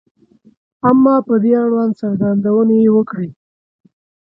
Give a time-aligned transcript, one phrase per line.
[0.89, 3.29] •اما په دې اړوند څرګندونې یې وکړې.